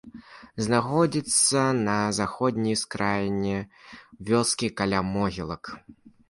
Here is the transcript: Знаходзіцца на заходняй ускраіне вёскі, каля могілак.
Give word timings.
Знаходзіцца 0.67 1.61
на 1.89 1.97
заходняй 2.19 2.75
ускраіне 2.79 3.59
вёскі, 4.31 4.71
каля 4.83 5.05
могілак. 5.13 5.63